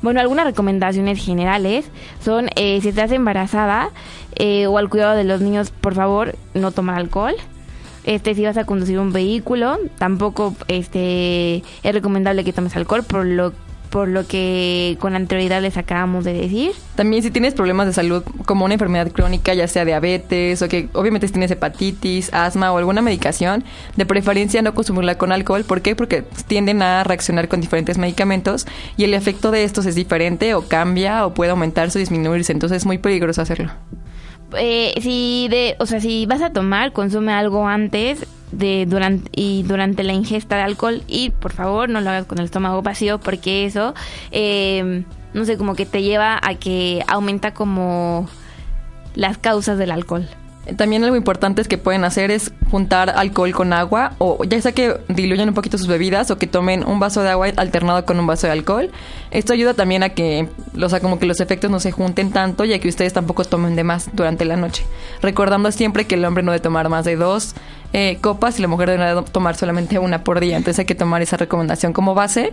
Bueno, 0.00 0.20
algunas 0.20 0.46
recomendaciones 0.46 1.24
generales 1.24 1.86
son 2.24 2.50
eh, 2.56 2.80
si 2.80 2.88
estás 2.88 3.10
embarazada 3.10 3.90
eh, 4.36 4.66
o 4.66 4.78
al 4.78 4.88
cuidado 4.88 5.16
de 5.16 5.24
los 5.24 5.40
niños, 5.40 5.70
por 5.70 5.94
favor, 5.94 6.36
no 6.54 6.70
tomar 6.70 6.96
alcohol. 6.96 7.34
Este, 8.04 8.34
si 8.34 8.44
vas 8.44 8.56
a 8.56 8.64
conducir 8.64 8.98
un 8.98 9.12
vehículo, 9.12 9.78
tampoco 9.98 10.54
este 10.68 11.62
es 11.82 11.92
recomendable 11.92 12.44
que 12.44 12.52
tomes 12.52 12.74
alcohol 12.76 13.02
por 13.02 13.26
lo 13.26 13.52
por 13.90 14.08
lo 14.08 14.26
que 14.26 14.96
con 15.00 15.14
anterioridad 15.14 15.62
les 15.62 15.76
acabamos 15.76 16.24
de 16.24 16.32
decir. 16.32 16.72
También 16.94 17.22
si 17.22 17.30
tienes 17.30 17.54
problemas 17.54 17.86
de 17.86 17.92
salud 17.92 18.22
como 18.44 18.64
una 18.64 18.74
enfermedad 18.74 19.10
crónica, 19.12 19.54
ya 19.54 19.68
sea 19.68 19.84
diabetes 19.84 20.62
o 20.62 20.68
que 20.68 20.88
obviamente 20.92 21.26
si 21.26 21.32
tienes 21.32 21.50
hepatitis, 21.50 22.32
asma 22.32 22.72
o 22.72 22.78
alguna 22.78 23.02
medicación, 23.02 23.64
de 23.96 24.06
preferencia 24.06 24.62
no 24.62 24.74
consumirla 24.74 25.16
con 25.16 25.32
alcohol. 25.32 25.64
¿Por 25.64 25.82
qué? 25.82 25.96
Porque 25.96 26.24
tienden 26.46 26.82
a 26.82 27.04
reaccionar 27.04 27.48
con 27.48 27.60
diferentes 27.60 27.98
medicamentos 27.98 28.66
y 28.96 29.04
el 29.04 29.14
efecto 29.14 29.50
de 29.50 29.64
estos 29.64 29.86
es 29.86 29.94
diferente 29.94 30.54
o 30.54 30.62
cambia 30.62 31.26
o 31.26 31.34
puede 31.34 31.50
aumentarse 31.50 31.98
o 31.98 32.00
disminuirse. 32.00 32.52
Entonces 32.52 32.78
es 32.78 32.86
muy 32.86 32.98
peligroso 32.98 33.42
hacerlo. 33.42 33.70
Eh, 34.56 34.94
si 35.00 35.48
de, 35.50 35.76
o 35.78 35.86
sea, 35.86 36.00
si 36.00 36.26
vas 36.26 36.40
a 36.40 36.52
tomar, 36.52 36.92
consume 36.92 37.32
algo 37.32 37.66
antes 37.66 38.26
de 38.52 38.86
durante 38.86 39.30
y 39.34 39.62
durante 39.64 40.02
la 40.02 40.12
ingesta 40.12 40.56
de 40.56 40.62
alcohol 40.62 41.02
y 41.06 41.30
por 41.30 41.52
favor 41.52 41.88
no 41.88 42.00
lo 42.00 42.10
hagas 42.10 42.26
con 42.26 42.38
el 42.38 42.44
estómago 42.46 42.82
vacío 42.82 43.18
porque 43.18 43.64
eso 43.64 43.94
eh, 44.30 45.04
no 45.34 45.44
sé 45.44 45.56
como 45.56 45.74
que 45.74 45.86
te 45.86 46.02
lleva 46.02 46.38
a 46.42 46.54
que 46.54 47.02
aumenta 47.06 47.52
como 47.52 48.28
las 49.14 49.38
causas 49.38 49.78
del 49.78 49.90
alcohol 49.90 50.28
también 50.76 51.04
algo 51.04 51.16
importante 51.16 51.62
es 51.62 51.68
que 51.68 51.78
pueden 51.78 52.04
hacer 52.04 52.30
es 52.30 52.52
juntar 52.70 53.10
alcohol 53.10 53.52
con 53.52 53.72
agua 53.72 54.12
o 54.18 54.44
ya 54.44 54.60
sea 54.60 54.72
que 54.72 54.98
diluyan 55.08 55.48
un 55.48 55.54
poquito 55.54 55.78
sus 55.78 55.86
bebidas 55.86 56.30
o 56.30 56.38
que 56.38 56.46
tomen 56.46 56.86
un 56.86 57.00
vaso 57.00 57.22
de 57.22 57.30
agua 57.30 57.48
alternado 57.56 58.04
con 58.04 58.18
un 58.20 58.26
vaso 58.26 58.46
de 58.46 58.52
alcohol. 58.52 58.90
Esto 59.30 59.52
ayuda 59.52 59.74
también 59.74 60.02
a 60.02 60.10
que, 60.10 60.48
o 60.80 60.88
sea, 60.88 61.00
como 61.00 61.18
que 61.18 61.26
los 61.26 61.40
efectos 61.40 61.70
no 61.70 61.80
se 61.80 61.90
junten 61.92 62.30
tanto 62.30 62.64
y 62.64 62.72
a 62.72 62.80
que 62.80 62.88
ustedes 62.88 63.12
tampoco 63.12 63.44
tomen 63.44 63.76
de 63.76 63.84
más 63.84 64.10
durante 64.12 64.44
la 64.44 64.56
noche. 64.56 64.84
Recordando 65.22 65.72
siempre 65.72 66.06
que 66.06 66.14
el 66.16 66.24
hombre 66.24 66.42
no 66.42 66.52
debe 66.52 66.62
tomar 66.62 66.88
más 66.88 67.04
de 67.04 67.16
dos 67.16 67.54
eh, 67.92 68.18
copas 68.20 68.58
y 68.58 68.62
la 68.62 68.68
mujer 68.68 68.90
debe 68.90 69.22
tomar 69.32 69.56
solamente 69.56 69.98
una 69.98 70.24
por 70.24 70.40
día. 70.40 70.56
Entonces 70.56 70.80
hay 70.80 70.84
que 70.84 70.94
tomar 70.94 71.22
esa 71.22 71.36
recomendación 71.36 71.92
como 71.92 72.14
base. 72.14 72.52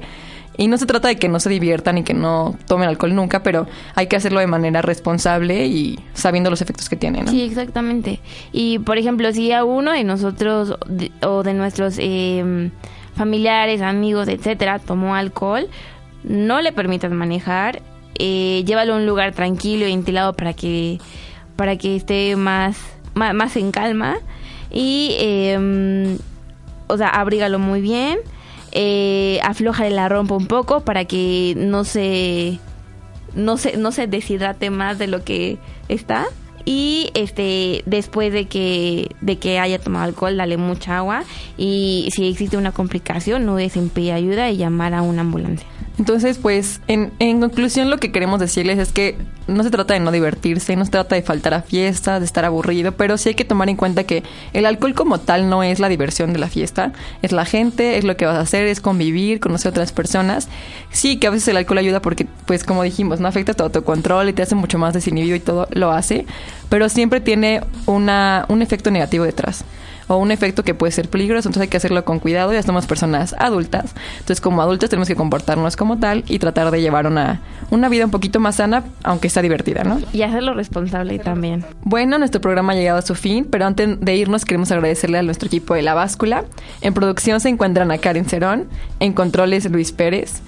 Y 0.58 0.68
no 0.68 0.78
se 0.78 0.86
trata 0.86 1.08
de 1.08 1.18
que 1.18 1.28
no 1.28 1.40
se 1.40 1.50
diviertan 1.50 1.98
y 1.98 2.04
que 2.04 2.14
no 2.14 2.58
tomen 2.68 2.88
alcohol 2.88 3.14
nunca, 3.14 3.44
pero 3.44 3.68
hay 3.96 4.08
que 4.08 4.16
hacerlo 4.16 4.40
de 4.40 4.48
manera 4.48 4.82
responsable 4.82 5.66
y 5.66 6.00
sabiendo 6.14 6.50
los 6.50 6.62
efectos 6.62 6.90
que 6.90 6.96
tiene, 6.96 7.24
¿no? 7.24 7.32
Sí, 7.32 7.42
exactamente. 7.42 8.20
Y, 8.52 8.80
por 8.80 8.98
ejemplo, 8.98 9.32
si 9.34 9.52
a 9.52 9.64
uno 9.64 9.92
de 9.92 10.04
nosotros 10.04 10.78
o 11.22 11.44
de 11.44 11.54
nuestros 11.54 11.96
eh, 12.00 12.72
familiares, 13.16 13.82
amigos, 13.82 14.28
etcétera, 14.28 14.80
tomó 14.80 15.16
alcohol, 15.16 15.68
no 16.24 16.62
le 16.62 16.72
permitas 16.72 17.12
manejar, 17.12 17.82
eh, 18.18 18.64
llévalo 18.66 18.94
a 18.94 18.98
un 18.98 19.06
lugar 19.06 19.34
tranquilo 19.34 19.86
y 19.86 19.90
ventilado 19.90 20.34
para 20.34 20.54
que, 20.54 21.00
para 21.56 21.78
que 21.78 21.98
esté 21.98 22.36
más, 22.38 22.78
más, 23.14 23.56
en 23.58 23.72
calma 23.72 24.18
y, 24.72 25.16
eh, 25.20 26.18
o 26.88 26.98
sea, 26.98 27.10
abrígalo 27.10 27.60
muy 27.60 27.82
bien 27.82 28.20
eh, 28.78 29.40
afloja 29.42 29.90
la 29.90 30.10
rompa 30.10 30.36
un 30.36 30.48
poco 30.48 30.82
para 30.82 31.06
que 31.06 31.54
no 31.58 31.86
se, 31.86 32.60
no 33.34 33.56
se, 33.56 33.78
no 33.78 33.94
se 33.94 34.06
deshidrate 34.06 34.70
más 34.70 35.00
de 35.00 35.08
lo 35.08 35.24
que 35.24 35.58
está. 35.88 36.26
Y 36.66 37.10
este, 37.14 37.84
después 37.86 38.34
de 38.34 38.48
que, 38.48 39.16
de 39.22 39.38
que 39.38 39.60
haya 39.60 39.80
tomado 39.80 40.06
alcohol, 40.06 40.36
dale 40.36 40.58
mucha 40.58 40.98
agua. 40.98 41.24
Y 41.58 42.10
si 42.14 42.28
existe 42.28 42.58
una 42.58 42.74
complicación, 42.74 43.46
no 43.46 43.56
pedir 43.56 44.12
ayuda 44.12 44.50
y 44.50 44.58
llamar 44.58 44.94
a 44.94 45.02
una 45.02 45.22
ambulancia. 45.22 45.68
Entonces, 45.98 46.38
pues, 46.38 46.82
en, 46.88 47.14
en, 47.20 47.40
conclusión, 47.40 47.90
lo 47.90 47.98
que 47.98 48.12
queremos 48.12 48.40
decirles 48.40 48.80
es 48.80 48.92
que 48.92 49.16
no 49.48 49.64
se 49.64 49.70
trata 49.70 49.94
de 49.94 50.02
no 50.02 50.12
divertirse, 50.12 50.76
no 50.76 50.84
se 50.84 50.92
trata 50.92 51.16
de 51.16 51.22
faltar 51.22 51.54
a 51.54 51.62
fiestas, 51.62 52.20
de 52.20 52.26
estar 52.26 52.44
aburrido, 52.44 52.92
pero 52.92 53.18
sí 53.18 53.30
hay 53.30 53.36
que 53.36 53.46
tomar 53.46 53.70
en 53.70 53.78
cuenta 53.78 54.04
que 54.04 54.24
el 54.52 54.66
alcohol 54.66 54.94
como 54.94 55.20
tal 55.20 55.50
no 55.50 55.64
es 55.64 55.80
la 55.80 55.88
diversión 55.88 56.34
de 56.34 56.40
la 56.40 56.50
fiesta, 56.50 56.92
es 57.22 57.32
la 57.32 57.46
gente, 57.46 57.98
es 57.98 58.04
lo 58.04 58.18
que 58.18 58.26
vas 58.26 58.36
a 58.36 58.42
hacer, 58.42 58.68
es 58.68 58.82
convivir, 58.82 59.40
conocer 59.40 59.70
a 59.70 59.72
otras 59.72 59.94
personas. 59.94 60.50
Sí, 60.92 61.18
que 61.18 61.28
a 61.28 61.30
veces 61.30 61.48
el 61.48 61.58
alcohol 61.58 61.78
ayuda 61.78 62.02
porque, 62.02 62.28
pues, 62.46 62.66
como 62.66 62.84
dijimos, 62.84 63.22
no 63.22 63.30
afecta 63.30 63.54
tu 63.54 63.64
autocontrol 63.64 64.28
y 64.28 64.34
te 64.34 64.42
hace 64.42 64.56
mucho 64.56 64.78
más 64.78 64.94
desinhibido 64.94 65.38
y 65.38 65.40
todo 65.40 65.68
lo 65.72 65.92
hace, 65.92 66.26
pero 66.68 66.90
siempre 66.90 67.22
tiene 67.22 67.62
una, 67.86 68.46
un 68.50 68.62
efecto 68.62 68.92
negativo 68.92 69.24
detrás 69.24 69.64
o 70.08 70.18
un 70.18 70.32
efecto 70.32 70.64
que 70.64 70.74
puede 70.74 70.92
ser 70.92 71.10
peligroso, 71.10 71.50
entonces 71.50 71.64
hay 71.64 71.68
que 71.68 71.78
hacerlo 71.78 72.04
con 72.06 72.20
cuidado, 72.20 72.54
ya 72.54 72.64
somos 72.64 72.86
personas 72.86 73.36
adultas, 73.40 73.94
entonces 74.20 74.42
como 74.42 74.62
adultos 74.62 74.90
tenemos 74.90 75.08
que 75.08 75.16
comportarnos 75.16 75.76
como 75.76 75.98
tal 75.98 76.24
y 76.28 76.40
tratar 76.40 76.72
de 76.72 76.82
llevar 76.82 77.08
una, 77.08 77.42
una 77.72 77.90
vida 77.90 78.06
un 78.06 78.12
poquito 78.12 78.40
más 78.40 78.56
sana, 78.56 78.84
aunque 79.04 79.30
sea 79.30 79.42
divertida, 79.42 79.84
¿no? 79.84 80.00
Y 80.14 80.22
hacerlo 80.22 80.54
responsable 80.54 81.20
también. 81.20 81.66
Bueno, 81.84 82.18
nuestro 82.18 82.42
programa 82.42 82.74
ha 82.74 82.76
llegado 82.76 83.00
a 83.00 83.02
su 83.02 83.16
fin, 83.16 83.48
pero 83.50 83.66
antes 83.66 84.00
de 84.00 84.16
irnos 84.16 84.46
queremos 84.46 84.72
agradecerle 84.72 85.18
a 85.18 85.24
nuestro 85.24 85.48
equipo 85.48 85.74
de 85.74 85.82
La 85.82 85.94
Báscula. 85.94 86.46
En 86.82 86.94
producción 86.94 87.40
se 87.40 87.50
encuentran 87.50 87.92
a 87.92 87.98
Karen 87.98 88.26
Cerón, 88.26 88.68
en 89.00 89.14
controles 89.14 89.70
Luis 89.70 89.92
Pérez, 89.92 90.42